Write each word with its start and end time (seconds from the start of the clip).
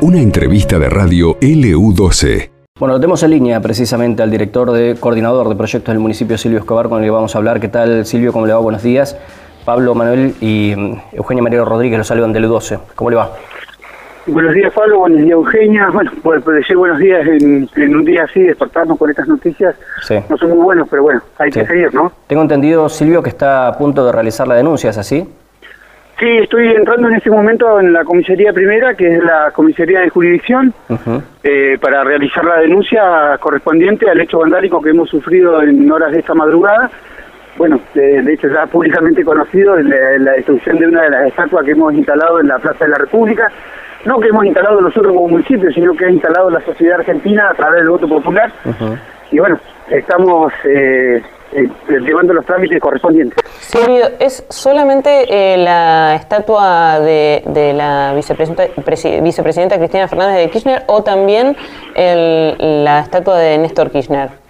Una 0.00 0.20
entrevista 0.20 0.78
de 0.78 0.88
radio 0.88 1.38
LU12. 1.38 2.50
Bueno, 2.78 2.94
lo 2.94 3.00
tenemos 3.00 3.22
en 3.22 3.30
línea 3.30 3.60
precisamente 3.60 4.22
al 4.22 4.30
director 4.30 4.72
de 4.72 4.96
coordinador 4.98 5.48
de 5.48 5.54
proyectos 5.54 5.92
del 5.92 6.00
municipio, 6.00 6.36
Silvio 6.36 6.58
Escobar, 6.58 6.88
con 6.88 6.98
el 6.98 7.04
que 7.04 7.10
vamos 7.10 7.34
a 7.34 7.38
hablar. 7.38 7.60
¿Qué 7.60 7.68
tal, 7.68 8.04
Silvio? 8.04 8.32
¿Cómo 8.32 8.46
le 8.46 8.52
va? 8.52 8.58
Buenos 8.58 8.82
días. 8.82 9.16
Pablo, 9.64 9.94
Manuel 9.94 10.34
y 10.40 10.74
mm, 10.76 10.96
Eugenia 11.12 11.42
Mariano 11.42 11.64
Rodríguez 11.64 11.98
lo 11.98 12.04
saludan 12.04 12.32
del 12.32 12.46
LU12. 12.46 12.80
¿Cómo 12.96 13.10
le 13.10 13.16
va? 13.16 13.30
Buenos 14.26 14.54
días, 14.54 14.72
Pablo. 14.72 14.98
Buenos 14.98 15.18
días, 15.18 15.30
Eugenia. 15.30 15.90
Bueno, 15.92 16.10
por 16.22 16.44
decir 16.44 16.76
buenos 16.76 16.98
días 16.98 17.26
en, 17.26 17.96
un 17.96 18.04
día 18.04 18.24
así, 18.24 18.40
despertarnos 18.40 18.98
con 18.98 19.10
estas 19.10 19.28
noticias, 19.28 19.74
no 20.28 20.36
son 20.36 20.50
muy 20.50 20.58
buenos, 20.58 20.88
pero 20.88 21.02
bueno, 21.02 21.22
hay 21.38 21.50
que 21.50 21.66
seguir, 21.66 21.94
¿no? 21.94 22.12
Tengo 22.26 22.42
entendido, 22.42 22.88
Silvio, 22.88 23.22
que 23.22 23.30
está 23.30 23.68
a 23.68 23.78
punto 23.78 24.04
de 24.06 24.12
realizar 24.12 24.46
la 24.46 24.54
denuncia, 24.54 24.90
¿es 24.90 24.98
así? 24.98 25.28
Sí, 26.22 26.28
estoy 26.40 26.68
entrando 26.68 27.08
en 27.08 27.16
este 27.16 27.30
momento 27.32 27.80
en 27.80 27.92
la 27.92 28.04
comisaría 28.04 28.52
primera, 28.52 28.94
que 28.94 29.16
es 29.16 29.24
la 29.24 29.50
comisaría 29.50 30.02
de 30.02 30.08
jurisdicción, 30.08 30.72
eh, 31.42 31.76
para 31.80 32.04
realizar 32.04 32.44
la 32.44 32.60
denuncia 32.60 33.36
correspondiente 33.40 34.08
al 34.08 34.20
hecho 34.20 34.38
vandálico 34.38 34.80
que 34.80 34.90
hemos 34.90 35.10
sufrido 35.10 35.60
en 35.62 35.90
horas 35.90 36.12
de 36.12 36.20
esta 36.20 36.32
madrugada. 36.32 36.88
Bueno, 37.56 37.80
de, 37.92 38.32
hecho 38.32 38.46
ya 38.46 38.66
públicamente 38.66 39.24
conocido 39.24 39.76
la, 39.76 40.16
la, 40.18 40.32
destrucción 40.34 40.78
de 40.78 40.86
una 40.86 41.02
de 41.02 41.10
las 41.10 41.26
estatuas 41.26 41.64
que 41.64 41.72
hemos 41.72 41.92
instalado 41.92 42.38
en 42.38 42.46
la 42.46 42.60
Plaza 42.60 42.84
de 42.84 42.92
la 42.92 42.98
República. 42.98 43.50
No 44.04 44.20
que 44.20 44.28
hemos 44.28 44.44
instalado 44.44 44.80
nosotros 44.80 45.12
como 45.12 45.26
municipio, 45.26 45.72
sino 45.72 45.92
que 45.94 46.04
ha 46.04 46.10
instalado 46.10 46.50
la 46.50 46.60
sociedad 46.60 47.00
argentina 47.00 47.50
a 47.50 47.54
través 47.54 47.80
del 47.80 47.90
voto 47.90 48.06
popular. 48.06 48.52
Y 49.32 49.38
bueno, 49.38 49.58
estamos 49.90 50.52
eh, 50.64 51.22
eh, 51.52 51.68
llevando 51.88 52.34
los 52.34 52.44
trámites 52.44 52.78
correspondientes. 52.78 53.38
Silvio, 53.60 54.04
¿es 54.20 54.44
solamente 54.50 55.24
eh, 55.28 55.56
la 55.56 56.14
estatua 56.16 57.00
de, 57.00 57.72
la 57.74 58.12
vicepresidenta, 58.14 58.64
vicepresidenta 59.22 59.78
Cristina 59.78 60.06
Fernández 60.06 60.36
de 60.36 60.50
Kirchner 60.50 60.82
o 60.86 61.02
también 61.02 61.56
la 61.96 63.00
estatua 63.00 63.38
de 63.38 63.56
Néstor 63.56 63.90
Kirchner? 63.90 64.41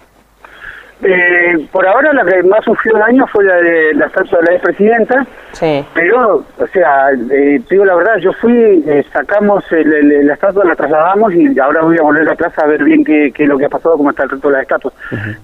Eh, 1.03 1.67
por 1.71 1.85
ahora 1.87 2.13
la 2.13 2.25
que 2.25 2.43
más 2.43 2.63
sufrió 2.63 2.97
daño 2.97 3.25
fue 3.27 3.43
la 3.43 3.55
de 3.55 3.93
la 3.93 4.05
estatua 4.05 4.39
de 4.39 4.45
la 4.45 4.53
expresidenta, 4.53 5.25
sí. 5.51 5.85
pero, 5.93 6.43
o 6.57 6.67
sea, 6.71 7.09
eh, 7.31 7.61
digo 7.69 7.85
la 7.85 7.95
verdad, 7.95 8.17
yo 8.17 8.31
fui, 8.33 8.83
sacamos 9.11 9.63
la 9.71 10.33
estatua, 10.33 10.65
la 10.65 10.75
trasladamos 10.75 11.33
y 11.33 11.59
ahora 11.59 11.81
voy 11.81 11.97
a 11.97 12.03
volver 12.03 12.21
a 12.23 12.31
la 12.31 12.35
plaza 12.35 12.63
a 12.63 12.67
ver 12.67 12.83
bien 12.83 13.03
qué, 13.03 13.33
es 13.35 13.47
lo 13.47 13.57
que 13.57 13.65
ha 13.65 13.69
pasado, 13.69 13.97
cómo 13.97 14.11
está 14.11 14.23
el 14.23 14.29
resto 14.29 14.47
de 14.47 14.53
las 14.53 14.61
estatuas. 14.61 14.93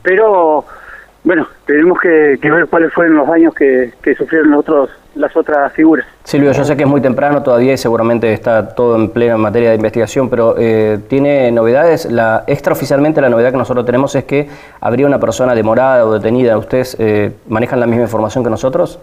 Pero 0.02 0.66
bueno, 1.24 1.48
tenemos 1.66 2.00
que, 2.00 2.38
ver 2.42 2.68
cuáles 2.68 2.94
fueron 2.94 3.18
los 3.18 3.28
daños 3.28 3.54
que, 3.54 3.92
sufrieron 4.18 4.52
los 4.52 4.62
otros, 4.62 4.90
las 5.16 5.36
otras 5.36 5.72
figuras. 5.74 6.06
Silvio, 6.24 6.52
yo 6.52 6.64
sé 6.64 6.78
que 6.78 6.84
es 6.84 6.90
muy 6.90 7.02
temprano 7.02 7.44
todavía 7.44 7.74
y 7.74 7.78
seguramente 7.78 8.32
está 8.32 8.74
todo 8.74 8.96
en 8.96 9.10
plena 9.10 9.38
materia 9.38 9.70
de 9.70 9.76
investigación, 9.76 10.30
pero 10.30 10.56
eh, 10.58 11.00
¿tiene 11.08 11.52
novedades? 11.52 12.10
La, 12.10 12.44
extraoficialmente 12.48 13.22
la 13.22 13.30
novedad 13.30 13.52
que 13.52 13.58
nosotros 13.58 13.86
tenemos 13.86 14.16
es 14.16 14.24
que 14.24 14.48
habría 14.80 15.08
una 15.08 15.20
persona 15.20 15.54
demorada 15.54 16.06
o 16.06 16.14
detenida. 16.14 16.58
¿Ustedes 16.58 16.96
eh, 17.00 17.34
manejan 17.48 17.80
la 17.80 17.86
misma 17.86 18.04
información 18.04 18.44
que 18.44 18.50
nosotros? 18.50 19.00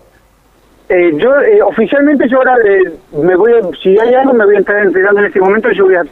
Eh, 0.89 1.13
yo, 1.17 1.33
oficialmente 1.67 2.29
yo 2.29 2.39
ahora 2.39 2.55
me 3.13 3.35
voy, 3.35 3.53
si 3.83 3.99
hay 3.99 4.15
algo 4.15 4.33
me 4.35 4.45
voy 4.45 4.55
a 4.55 4.61
estar 4.61 4.77
entregando 4.77 5.19
en 5.19 5.27
este 5.27 5.41
momento, 5.41 5.69
yo 5.73 5.87
voy 5.87 5.97
a, 5.97 6.03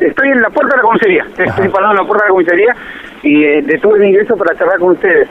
estoy 0.00 0.28
en 0.28 0.40
la 0.40 0.48
puerta 0.48 0.76
de 0.76 0.82
la 0.82 0.82
comisaría, 0.82 1.26
estoy 1.36 1.68
parado 1.68 1.92
en 1.92 1.98
la 1.98 2.04
puerta 2.04 2.24
de 2.24 2.28
la 2.28 2.32
comisaría 2.32 2.76
y 3.22 3.44
eh, 3.44 3.62
detuve 3.62 3.98
mi 3.98 4.08
ingreso 4.08 4.34
para 4.36 4.56
charlar 4.56 4.78
con 4.78 4.92
ustedes. 4.92 5.28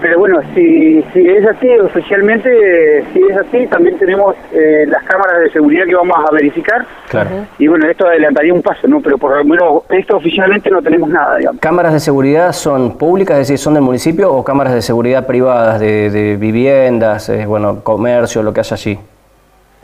Pero 0.00 0.18
bueno, 0.18 0.40
si, 0.54 1.02
si 1.12 1.26
es 1.28 1.46
así, 1.46 1.68
oficialmente, 1.78 3.04
si 3.12 3.20
es 3.20 3.36
así, 3.36 3.66
también 3.66 3.98
tenemos 3.98 4.36
eh, 4.52 4.84
las 4.86 5.02
cámaras 5.04 5.40
de 5.40 5.50
seguridad 5.50 5.86
que 5.86 5.94
vamos 5.94 6.16
a 6.16 6.32
verificar. 6.32 6.84
Claro. 7.08 7.30
Y 7.58 7.66
bueno, 7.68 7.86
esto 7.88 8.06
adelantaría 8.06 8.52
un 8.52 8.62
paso, 8.62 8.86
¿no? 8.88 9.00
Pero 9.00 9.18
por 9.18 9.36
lo 9.36 9.44
menos 9.44 9.82
esto 9.90 10.16
oficialmente 10.16 10.70
no 10.70 10.82
tenemos 10.82 11.08
nada, 11.08 11.36
digamos. 11.38 11.60
¿Cámaras 11.60 11.92
de 11.92 12.00
seguridad 12.00 12.52
son 12.52 12.98
públicas, 12.98 13.38
es 13.38 13.48
decir, 13.48 13.58
son 13.58 13.74
del 13.74 13.82
municipio, 13.82 14.32
o 14.32 14.44
cámaras 14.44 14.74
de 14.74 14.82
seguridad 14.82 15.26
privadas, 15.26 15.80
de, 15.80 16.36
viviendas, 16.38 17.28
eh, 17.28 17.46
bueno, 17.46 17.82
comercio, 17.82 18.42
lo 18.42 18.52
que 18.52 18.60
haya 18.60 18.74
allí? 18.74 18.98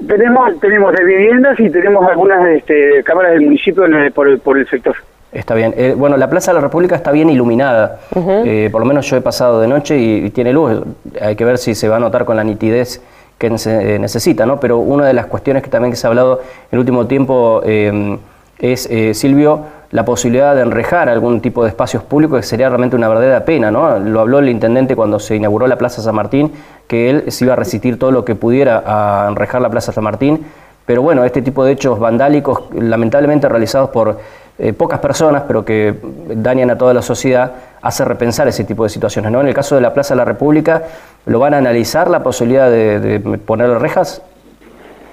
Tenemos, 0.07 0.61
tenemos 0.61 0.95
de 0.95 1.05
viviendas 1.05 1.61
y 1.61 1.69
tenemos 1.71 2.09
algunas 2.09 2.47
este, 2.49 3.03
cámaras 3.05 3.33
del 3.33 3.43
municipio 3.43 3.85
por, 4.15 4.41
por 4.41 4.59
el 4.59 4.67
sector. 4.69 4.97
Está 5.33 5.55
bien. 5.55 5.75
Eh, 5.77 5.95
bueno, 5.97 6.17
la 6.17 6.29
Plaza 6.29 6.51
de 6.51 6.57
la 6.57 6.61
República 6.61 6.97
está 6.97 7.13
bien 7.13 7.31
iluminada. 7.31 8.01
Eh, 8.17 8.69
por 8.73 8.81
lo 8.81 8.87
menos 8.87 9.09
yo 9.09 9.17
he 9.17 9.21
pasado 9.21 9.61
de 9.61 9.69
noche 9.69 9.97
y, 9.97 10.31
tiene 10.31 10.53
luz. 10.53 10.83
Hay 11.21 11.37
que 11.37 11.45
ver 11.45 11.59
si 11.59 11.75
se 11.75 11.89
va 11.89 11.97
a 11.97 12.01
notar 12.01 12.25
con 12.25 12.37
la 12.37 12.43
nitidez 12.43 13.01
que 13.39 13.47
eh, 13.47 13.99
necesita, 14.01 14.45
¿no? 14.45 14.59
Pero 14.59 14.79
una 14.79 15.07
de 15.07 15.13
las 15.13 15.27
cuestiones 15.27 15.63
que 15.63 15.71
también 15.71 15.95
se 15.95 16.07
ha 16.07 16.11
hablado 16.11 16.41
en 16.41 16.69
el 16.73 16.79
último 16.81 17.07
tiempo 17.07 17.63
es, 17.63 18.89
Silvio, 19.17 19.61
la 19.93 20.05
posibilidad 20.05 20.55
de 20.55 20.63
enrejar 20.63 21.09
algún 21.09 21.41
tipo 21.41 21.63
de 21.63 21.71
espacios 21.71 22.03
públicos, 22.03 22.41
que 22.41 22.47
sería 22.47 22.69
realmente 22.69 22.97
una 22.97 23.09
verdadera 23.09 23.45
pena, 23.45 23.71
¿no? 23.71 23.99
Lo 24.01 24.21
habló 24.21 24.41
el 24.41 24.49
intendente 24.49 24.97
cuando 24.97 25.21
se 25.21 25.37
inauguró 25.37 25.67
la 25.69 25.79
Plaza 25.79 26.03
San 26.03 26.15
Martín, 26.17 26.53
que 26.89 27.09
él 27.09 27.25
se 27.29 27.45
iba 27.45 27.55
a 27.55 27.57
resistir 27.57 27.99
todo 27.99 28.11
lo 28.11 28.25
que 28.25 28.35
pudiera 28.35 28.83
a 28.85 29.29
enrejar 29.29 29.63
la 29.63 29.71
Plaza 29.71 29.93
San 29.93 30.05
Martín. 30.05 30.45
Pero 30.87 31.03
bueno, 31.03 31.25
este 31.25 31.41
tipo 31.41 31.65
de 31.65 31.73
hechos 31.73 32.01
vandálicos, 32.01 32.65
lamentablemente 32.75 33.49
realizados 33.49 33.91
por 33.91 34.19
eh, 34.61 34.73
pocas 34.73 35.01
personas, 35.01 35.45
pero 35.47 35.65
que 35.65 35.95
dañan 36.29 36.71
a 36.71 36.79
toda 36.79 36.95
la 36.95 37.03
sociedad, 37.03 37.53
hace 37.83 38.05
repensar 38.05 38.47
ese 38.49 38.65
tipo 38.65 38.85
de 38.85 38.91
situaciones. 38.91 39.33
¿no? 39.33 39.41
En 39.41 39.49
el 39.49 39.55
caso 39.55 39.75
de 39.75 39.81
la 39.81 39.95
Plaza 39.95 40.15
de 40.15 40.19
la 40.19 40.25
República, 40.25 40.83
¿lo 41.27 41.39
van 41.39 41.55
a 41.55 41.59
analizar 41.59 42.11
la 42.11 42.23
posibilidad 42.23 42.71
de, 42.71 43.01
de 43.01 43.39
ponerle 43.39 43.79
rejas? 43.79 44.23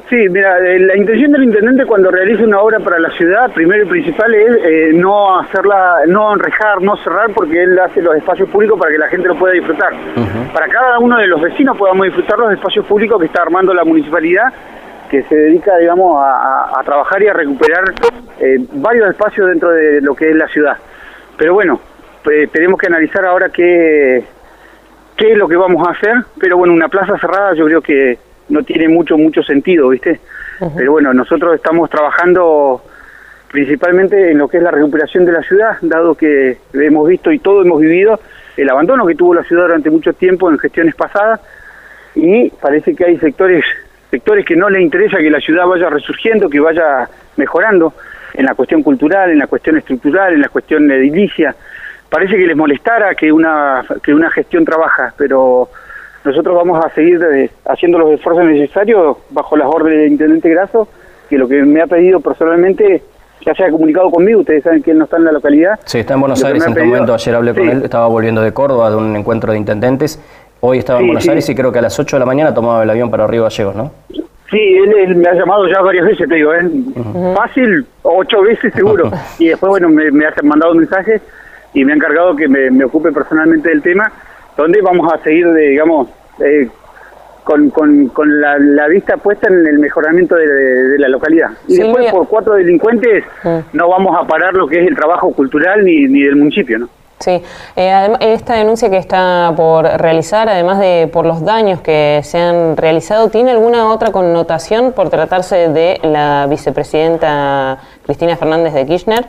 Sí, 0.09 0.15
mira, 0.29 0.57
eh, 0.59 0.79
la 0.79 0.95
intención 0.95 1.33
del 1.33 1.43
intendente 1.43 1.85
cuando 1.85 2.09
realiza 2.09 2.43
una 2.43 2.61
obra 2.61 2.79
para 2.79 2.97
la 2.97 3.09
ciudad, 3.11 3.51
primero 3.51 3.83
y 3.83 3.89
principal 3.89 4.33
es 4.33 4.57
eh, 4.63 4.91
no 4.93 5.37
hacerla, 5.37 5.99
no 6.07 6.33
enrejar, 6.33 6.81
no 6.81 6.95
cerrar, 6.97 7.31
porque 7.33 7.61
él 7.61 7.77
hace 7.77 8.01
los 8.01 8.15
espacios 8.15 8.47
públicos 8.47 8.79
para 8.79 8.91
que 8.93 8.99
la 8.99 9.07
gente 9.09 9.27
lo 9.27 9.35
pueda 9.35 9.53
disfrutar. 9.53 9.91
Para 10.53 10.69
cada 10.69 10.99
uno 10.99 11.17
de 11.17 11.27
los 11.27 11.41
vecinos 11.41 11.75
podamos 11.77 12.05
disfrutar 12.05 12.39
los 12.39 12.53
espacios 12.53 12.85
públicos 12.85 13.19
que 13.19 13.25
está 13.25 13.41
armando 13.41 13.73
la 13.73 13.83
municipalidad 13.83 14.45
que 15.09 15.23
se 15.23 15.35
dedica, 15.35 15.77
digamos, 15.77 16.17
a, 16.19 16.81
trabajar 16.85 17.21
y 17.23 17.27
a 17.27 17.33
recuperar 17.33 17.83
eh, 18.39 18.57
varios 18.73 19.09
espacios 19.09 19.49
dentro 19.49 19.69
de 19.71 20.01
lo 20.01 20.15
que 20.15 20.29
es 20.29 20.35
la 20.35 20.47
ciudad. 20.47 20.77
Pero 21.37 21.53
bueno, 21.53 21.79
tenemos 22.51 22.79
que 22.79 22.87
analizar 22.87 23.25
ahora 23.25 23.49
qué, 23.49 24.23
qué 25.15 25.31
es 25.31 25.37
lo 25.37 25.47
que 25.47 25.55
vamos 25.55 25.87
a 25.87 25.91
hacer, 25.91 26.15
pero 26.39 26.57
bueno, 26.57 26.73
una 26.73 26.89
plaza 26.89 27.17
cerrada 27.17 27.53
yo 27.53 27.65
creo 27.65 27.81
que 27.81 28.17
no 28.49 28.63
tiene 28.63 28.87
mucho, 28.87 29.17
mucho 29.17 29.43
sentido, 29.43 29.89
¿viste? 29.89 30.19
Pero 30.75 30.93
bueno, 30.93 31.13
nosotros 31.13 31.55
estamos 31.55 31.89
trabajando 31.89 32.81
principalmente 33.51 34.31
en 34.31 34.37
lo 34.37 34.47
que 34.47 34.57
es 34.57 34.63
la 34.63 34.71
recuperación 34.71 35.25
de 35.25 35.31
la 35.31 35.41
ciudad, 35.43 35.77
dado 35.81 36.15
que 36.15 36.57
hemos 36.73 37.07
visto 37.07 37.31
y 37.31 37.39
todo 37.39 37.61
hemos 37.61 37.79
vivido 37.79 38.19
el 38.57 38.69
abandono 38.69 39.05
que 39.05 39.15
tuvo 39.15 39.33
la 39.35 39.43
ciudad 39.43 39.63
durante 39.63 39.89
mucho 39.89 40.13
tiempo 40.13 40.49
en 40.49 40.57
gestiones 40.57 40.95
pasadas 40.95 41.39
y 42.15 42.49
parece 42.49 42.95
que 42.95 43.05
hay 43.05 43.17
sectores 43.17 43.63
sectores 44.09 44.45
que 44.45 44.55
no 44.55 44.69
les 44.69 44.81
interesa 44.81 45.17
que 45.17 45.29
la 45.29 45.39
ciudad 45.39 45.65
vaya 45.65 45.89
resurgiendo, 45.89 46.49
que 46.49 46.59
vaya 46.59 47.09
mejorando 47.35 47.93
en 48.33 48.45
la 48.45 48.55
cuestión 48.55 48.83
cultural, 48.83 49.31
en 49.31 49.39
la 49.39 49.47
cuestión 49.47 49.77
estructural, 49.77 50.33
en 50.33 50.41
la 50.41 50.49
cuestión 50.49 50.89
edilicia. 50.91 51.55
Parece 52.09 52.37
que 52.37 52.45
les 52.45 52.55
molestara 52.55 53.15
que 53.15 53.31
una, 53.31 53.83
que 54.01 54.13
una 54.13 54.29
gestión 54.31 54.63
trabaja, 54.63 55.13
pero 55.17 55.69
nosotros 56.23 56.55
vamos 56.55 56.83
a 56.83 56.89
seguir 56.89 57.19
haciendo 57.65 57.99
los 57.99 58.11
esfuerzos 58.11 58.45
necesarios 58.45 59.17
bajo 59.29 59.57
las 59.57 59.67
órdenes 59.67 59.99
del 59.99 60.11
intendente 60.11 60.49
Graso, 60.49 60.87
que 61.29 61.37
lo 61.37 61.47
que 61.47 61.63
me 61.63 61.81
ha 61.81 61.87
pedido 61.87 62.19
personalmente 62.21 63.01
ya 63.45 63.53
se 63.53 63.63
ha 63.63 63.71
comunicado 63.71 64.09
conmigo, 64.09 64.41
ustedes 64.41 64.63
saben 64.63 64.83
que 64.83 64.91
él 64.91 64.97
no 64.97 65.05
está 65.05 65.17
en 65.17 65.25
la 65.25 65.31
localidad. 65.31 65.79
Sí, 65.85 65.99
está 65.99 66.15
en 66.15 66.21
Buenos 66.21 66.43
Aires 66.43 66.63
en 66.65 66.71
este 66.71 66.83
momento, 66.83 67.13
ayer 67.13 67.35
hablé 67.35 67.53
con 67.53 67.69
él, 67.69 67.83
estaba 67.83 68.07
volviendo 68.07 68.41
de 68.41 68.53
Córdoba 68.53 68.89
de 68.89 68.97
un 68.97 69.15
encuentro 69.15 69.51
de 69.51 69.57
intendentes 69.57 70.21
Hoy 70.59 70.79
estaba 70.79 70.99
en 70.99 71.07
Buenos 71.07 71.27
Aires 71.27 71.47
y 71.49 71.55
creo 71.55 71.71
que 71.71 71.79
a 71.79 71.83
las 71.83 71.99
8 71.99 72.15
de 72.15 72.19
la 72.19 72.25
mañana 72.25 72.53
tomaba 72.53 72.83
el 72.83 72.89
avión 72.89 73.11
para 73.11 73.27
Río 73.27 73.43
Gallegos, 73.43 73.75
¿no? 73.75 73.91
Sí, 74.49 74.59
él, 74.59 75.15
me 75.15 75.27
ha 75.27 75.33
llamado 75.33 75.67
ya 75.67 75.81
varias 75.81 76.05
veces, 76.05 76.27
te 76.27 76.35
digo, 76.35 76.53
¿eh? 76.53 76.61
fácil, 77.35 77.85
ocho 78.01 78.41
veces 78.41 78.73
seguro. 78.73 79.11
y 79.39 79.49
después, 79.49 79.69
bueno, 79.69 79.89
me, 79.89 80.09
me 80.09 80.25
ha 80.25 80.33
mandado 80.43 80.71
un 80.71 80.79
mensaje 80.79 81.21
y 81.73 81.83
me 81.83 81.91
ha 81.91 81.95
encargado 81.95 82.35
que 82.35 82.47
me, 82.47 82.83
ocupe 82.85 83.11
personalmente 83.11 83.69
del 83.69 83.81
tema, 83.81 84.11
donde 84.55 84.81
vamos 84.81 85.11
a 85.13 85.21
seguir, 85.21 85.53
digamos, 85.53 86.07
eh, 86.39 86.69
con, 87.43 87.69
con, 87.69 88.41
la, 88.41 88.87
vista 88.87 89.17
puesta 89.17 89.47
en 89.47 89.67
el 89.67 89.79
mejoramiento 89.79 90.35
de, 90.35 90.97
la 90.97 91.09
localidad. 91.09 91.49
Y 91.67 91.77
después, 91.77 92.09
por 92.11 92.27
cuatro 92.27 92.55
delincuentes, 92.55 93.25
no 93.73 93.89
vamos 93.89 94.17
a 94.17 94.25
parar 94.25 94.53
lo 94.53 94.67
que 94.67 94.81
es 94.81 94.87
el 94.87 94.95
trabajo 94.95 95.31
cultural 95.33 95.83
ni, 95.83 96.07
ni 96.07 96.23
del 96.23 96.37
municipio, 96.37 96.79
¿no? 96.79 96.89
Sí, 97.19 97.41
eh, 97.75 98.07
esta 98.19 98.55
denuncia 98.55 98.91
que 98.91 98.97
está 98.97 99.51
por 99.57 99.85
realizar, 99.85 100.47
además 100.49 100.79
de 100.79 101.09
por 101.11 101.25
los 101.25 101.43
daños 101.43 101.81
que 101.81 102.21
se 102.23 102.37
han 102.37 102.77
realizado, 102.77 103.29
¿tiene 103.29 103.51
alguna 103.51 103.91
otra 103.91 104.11
connotación 104.11 104.93
por 104.93 105.09
tratarse 105.09 105.69
de 105.69 105.99
la 106.03 106.45
vicepresidenta 106.47 107.79
Cristina 108.05 108.37
Fernández 108.37 108.73
de 108.73 108.85
Kirchner? 108.85 109.25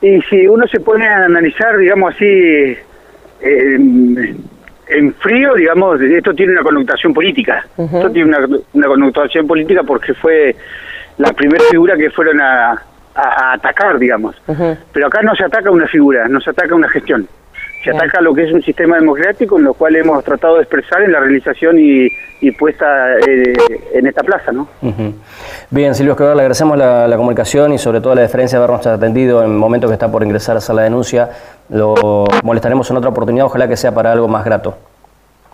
Y 0.00 0.20
si 0.22 0.48
uno 0.48 0.66
se 0.66 0.80
pone 0.80 1.06
a 1.06 1.26
analizar, 1.26 1.76
digamos 1.76 2.14
así, 2.16 2.24
eh, 2.24 3.78
en 4.88 5.14
frío, 5.14 5.54
digamos, 5.54 6.00
esto 6.00 6.34
tiene 6.34 6.52
una 6.52 6.62
connotación 6.62 7.14
política. 7.14 7.64
Esto 7.78 8.10
tiene 8.10 8.36
una, 8.72 8.86
connotación 8.88 9.46
política 9.46 9.82
porque 9.84 10.14
fue 10.14 10.54
la 11.18 11.32
primera 11.32 11.64
figura 11.70 11.96
que 11.96 12.10
fueron 12.10 12.40
a, 12.40 12.82
atacar, 13.14 13.98
digamos. 13.98 14.40
Pero 14.92 15.06
acá 15.06 15.22
no 15.22 15.34
se 15.34 15.44
ataca 15.44 15.70
una 15.70 15.86
figura, 15.86 16.28
no 16.28 16.40
se 16.40 16.50
ataca 16.50 16.74
una 16.74 16.88
gestión 16.88 17.28
se 17.82 17.90
ataca 17.90 18.20
lo 18.20 18.34
que 18.34 18.44
es 18.44 18.52
un 18.52 18.62
sistema 18.62 18.96
democrático 18.96 19.58
en 19.58 19.64
lo 19.64 19.74
cual 19.74 19.96
hemos 19.96 20.22
tratado 20.24 20.56
de 20.56 20.62
expresar 20.62 21.02
en 21.02 21.12
la 21.12 21.20
realización 21.20 21.76
y, 21.78 22.08
puesta 22.58 23.18
eh, 23.18 23.54
en 23.94 24.06
esta 24.06 24.22
plaza. 24.22 24.52
¿no? 24.52 24.68
Bien, 25.70 25.94
Silvio 25.94 26.12
Escobar, 26.12 26.36
le 26.36 26.42
agradecemos 26.42 26.76
la, 26.76 27.16
comunicación 27.16 27.72
y 27.72 27.78
sobre 27.78 28.00
todo 28.00 28.14
la 28.14 28.22
diferencia 28.22 28.58
de 28.58 28.64
habernos 28.64 28.86
atendido 28.86 29.42
en 29.42 29.50
el 29.50 29.56
momento 29.56 29.88
que 29.88 29.94
está 29.94 30.10
por 30.10 30.22
ingresar 30.22 30.56
a 30.56 30.58
hacer 30.58 30.74
la 30.74 30.82
denuncia. 30.82 31.30
Lo 31.70 32.24
molestaremos 32.42 32.90
en 32.90 32.96
otra 32.96 33.10
oportunidad, 33.10 33.46
ojalá 33.46 33.68
que 33.68 33.76
sea 33.76 33.92
para 33.92 34.12
algo 34.12 34.28
más 34.28 34.44
grato. 34.44 34.76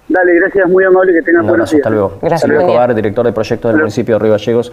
Dale, 0.09 0.35
gracias, 0.35 0.69
muy 0.69 0.85
amable, 0.85 1.13
que 1.13 1.23
tengan 1.23 1.47
buenos 1.47 1.71
días. 1.71 1.81
Hasta 1.81 1.91
luego. 1.91 2.19
Gracias, 2.21 2.41
Silvio 2.43 2.61
Escobar, 2.61 2.95
director 2.95 3.27
de 3.27 3.33
proyecto 3.33 3.69
del 3.69 3.79
municipio 3.79 4.15
de 4.15 4.19
Río 4.21 4.33
Gallegos. 4.33 4.73